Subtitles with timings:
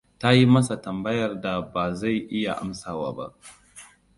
[0.19, 3.25] Ta yi masa tambayar da ba zai iya amsawa ba.